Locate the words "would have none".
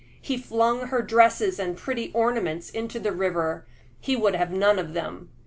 4.15-4.79